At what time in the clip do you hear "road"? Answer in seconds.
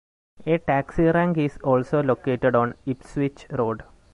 3.51-3.83